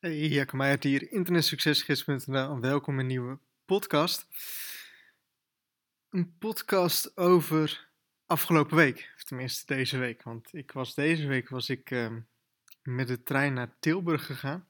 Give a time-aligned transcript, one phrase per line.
[0.00, 4.26] Hey, Jacco Meijer hier, internetsuccesgids.nl welkom in een nieuwe podcast.
[6.10, 7.88] Een podcast over
[8.26, 10.22] afgelopen week, of tenminste deze week.
[10.22, 12.20] Want ik was deze week was ik ehm,
[12.82, 14.68] met de trein naar Tilburg gegaan.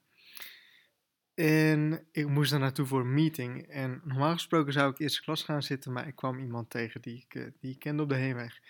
[1.34, 3.66] En ik moest daar naartoe voor een meeting.
[3.66, 7.16] En normaal gesproken zou ik eerste klas gaan zitten, maar ik kwam iemand tegen die
[7.16, 8.60] ik, eh, die ik kende op de heenweg.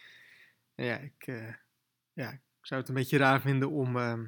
[0.74, 1.54] En ja, ik, eh,
[2.12, 4.26] ja, ik zou het een beetje raar vinden om ehm,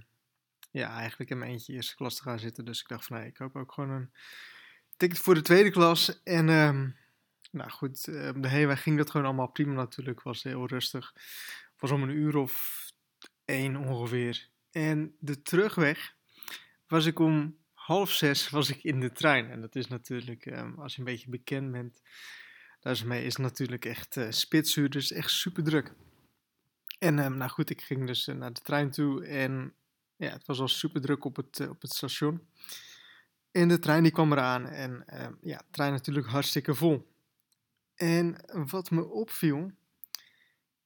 [0.71, 2.65] ja, eigenlijk in mijn eentje eerste klas te gaan zitten.
[2.65, 4.11] Dus ik dacht van, nee, ik koop ook gewoon een
[4.97, 6.23] ticket voor de tweede klas.
[6.23, 6.97] En um,
[7.51, 10.23] nou goed, uh, de heenweg ging dat gewoon allemaal prima natuurlijk.
[10.23, 11.15] Was heel rustig.
[11.79, 12.85] Was om een uur of
[13.45, 14.49] één ongeveer.
[14.71, 16.15] En de terugweg
[16.87, 19.51] was ik om half zes was ik in de trein.
[19.51, 22.03] En dat is natuurlijk, um, als je een beetje bekend bent,
[22.81, 24.91] daarmee is het natuurlijk echt uh, spitsuur.
[24.91, 25.93] Dus echt super druk.
[26.99, 29.75] En um, nou goed, ik ging dus uh, naar de trein toe en
[30.21, 32.47] ja, het was al super druk op het, uh, op het station.
[33.51, 37.13] En de trein die kwam eraan en uh, ja, de trein natuurlijk hartstikke vol.
[37.95, 38.37] En
[38.71, 39.71] wat me opviel,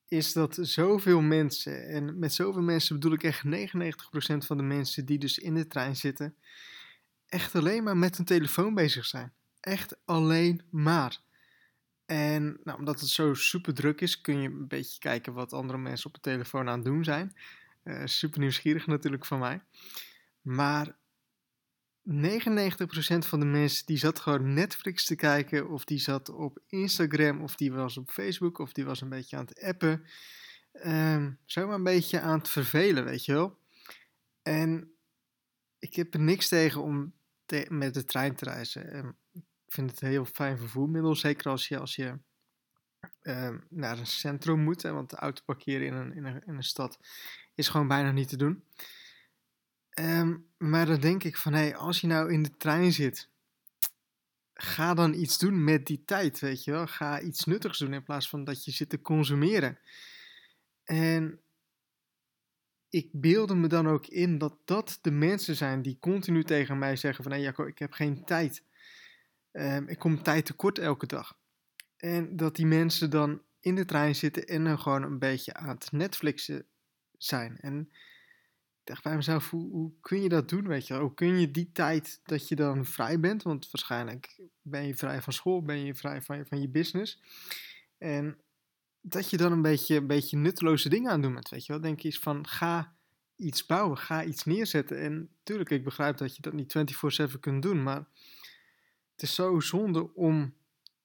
[0.08, 3.48] is dat zoveel mensen, en met zoveel mensen bedoel ik echt 99%
[4.46, 6.36] van de mensen die dus in de trein zitten,
[7.26, 9.32] echt alleen maar met hun telefoon bezig zijn.
[9.60, 11.20] Echt alleen maar.
[12.06, 15.78] En nou, omdat het zo super druk is, kun je een beetje kijken wat andere
[15.78, 17.32] mensen op de telefoon aan het doen zijn.
[17.84, 19.62] Uh, super nieuwsgierig natuurlijk van mij.
[20.40, 20.96] Maar
[22.10, 22.12] 99%
[23.18, 27.56] van de mensen die zat gewoon Netflix te kijken, of die zat op Instagram, of
[27.56, 30.04] die was op Facebook, of die was een beetje aan het appen.
[30.86, 33.58] Um, zomaar een beetje aan het vervelen, weet je wel.
[34.42, 34.94] En
[35.78, 37.14] ik heb er niks tegen om
[37.68, 38.96] met de trein te reizen.
[38.96, 42.18] Um, ik vind het een heel fijn vervoermiddel, zeker als je, als je
[43.22, 44.82] uh, naar een centrum moet.
[44.82, 46.98] Want de auto parkeren in een, in, een, in een stad
[47.54, 48.64] is gewoon bijna niet te doen.
[50.00, 53.28] Um, maar dan denk ik van, hé, hey, als je nou in de trein zit,
[54.54, 56.86] ga dan iets doen met die tijd, weet je wel.
[56.86, 59.78] Ga iets nuttigs doen in plaats van dat je zit te consumeren.
[60.84, 61.40] En
[62.88, 66.96] ik beelde me dan ook in dat dat de mensen zijn die continu tegen mij
[66.96, 68.62] zeggen van, hé hey, Jacco, ik heb geen tijd.
[69.52, 71.38] Um, ik kom tijd tekort elke dag.
[71.96, 75.68] En dat die mensen dan in de trein zitten en dan gewoon een beetje aan
[75.68, 76.66] het Netflixen
[77.24, 77.58] zijn.
[77.60, 77.80] En
[78.80, 81.50] ik dacht bij mezelf, hoe, hoe kun je dat doen, weet je Hoe kun je
[81.50, 85.84] die tijd dat je dan vrij bent, want waarschijnlijk ben je vrij van school, ben
[85.84, 87.22] je vrij van van je business.
[87.98, 88.38] En
[89.00, 91.80] dat je dan een beetje, een beetje nutteloze dingen aan doen bent, weet je wel.
[91.80, 92.94] Denk eens van, ga
[93.36, 94.98] iets bouwen, ga iets neerzetten.
[94.98, 96.74] En tuurlijk, ik begrijp dat je dat niet
[97.34, 98.04] 24-7 kunt doen, maar
[99.12, 100.54] het is zo zonde om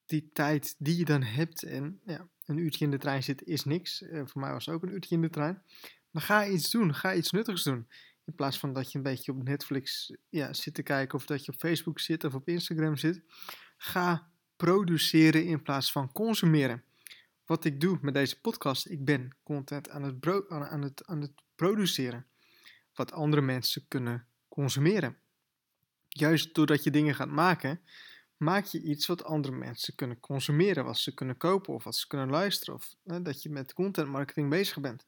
[0.06, 3.64] die tijd die je dan hebt en ja, een uurtje in de trein zitten is
[3.64, 4.02] niks.
[4.02, 5.62] Uh, voor mij was het ook een uurtje in de trein.
[6.10, 7.88] Maar ga iets doen, ga iets nuttigs doen.
[8.24, 11.44] In plaats van dat je een beetje op Netflix ja, zit te kijken of dat
[11.44, 13.22] je op Facebook zit of op Instagram zit.
[13.76, 16.84] Ga produceren in plaats van consumeren.
[17.46, 21.32] Wat ik doe met deze podcast, ik ben content aan het, aan het, aan het
[21.54, 22.26] produceren.
[22.94, 25.16] Wat andere mensen kunnen consumeren.
[26.08, 27.80] Juist doordat je dingen gaat maken,
[28.36, 32.06] maak je iets wat andere mensen kunnen consumeren, wat ze kunnen kopen of wat ze
[32.06, 32.74] kunnen luisteren.
[32.74, 35.06] Of hè, dat je met content marketing bezig bent.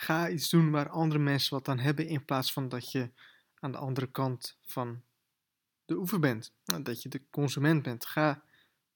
[0.00, 3.10] Ga iets doen waar andere mensen wat aan hebben in plaats van dat je
[3.54, 5.02] aan de andere kant van
[5.84, 6.52] de oever bent.
[6.82, 8.06] Dat je de consument bent.
[8.06, 8.42] Ga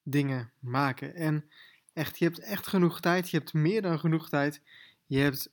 [0.02, 1.14] dingen maken.
[1.14, 1.50] En
[1.92, 3.30] echt, je hebt echt genoeg tijd.
[3.30, 4.60] Je hebt meer dan genoeg tijd.
[5.06, 5.52] Je hebt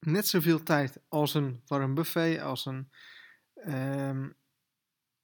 [0.00, 2.90] net zoveel tijd als een warm buffet, als een,
[3.66, 4.34] um,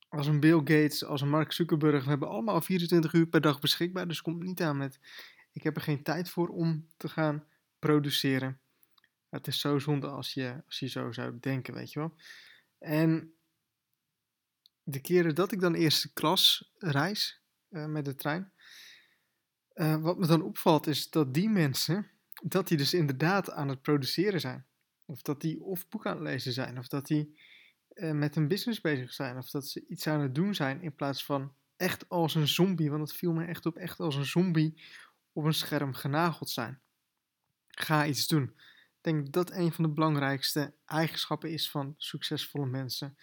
[0.09, 2.03] als een Bill Gates, als een Mark Zuckerberg.
[2.05, 4.09] We hebben allemaal 24 uur per dag beschikbaar.
[4.09, 4.99] Dus komt niet aan met:
[5.53, 7.45] ik heb er geen tijd voor om te gaan
[7.79, 8.61] produceren.
[9.29, 12.15] Het is zo zonde als je, als je zo zou denken, weet je wel.
[12.79, 13.35] En
[14.83, 18.53] de keren dat ik dan eerste klas reis uh, met de trein,
[19.75, 22.11] uh, wat me dan opvalt is dat die mensen,
[22.43, 24.67] dat die dus inderdaad aan het produceren zijn.
[25.05, 27.39] Of dat die of boek aan het lezen zijn, of dat die
[27.95, 30.95] uh, met een business bezig zijn, of dat ze iets aan het doen zijn in
[30.95, 34.27] plaats van echt als een zombie, want het viel me echt op, echt als een
[34.27, 34.83] zombie
[35.33, 36.81] op een scherm genageld zijn.
[37.81, 38.43] Ga iets doen.
[38.43, 43.17] Ik denk dat een van de belangrijkste eigenschappen is van succesvolle mensen.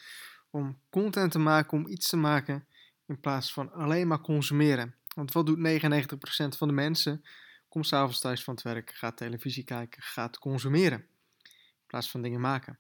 [0.50, 2.68] Om content te maken, om iets te maken,
[3.06, 4.96] in plaats van alleen maar consumeren.
[5.16, 7.26] Want wat doet 99% van de mensen?
[7.70, 11.00] Komt s'avonds thuis van het werk, gaat televisie kijken, gaat consumeren.
[11.44, 12.80] In plaats van dingen maken.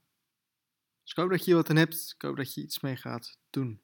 [1.01, 2.13] Dus ik hoop dat je wat aan hebt.
[2.15, 3.81] Ik hoop dat je iets mee gaat doen.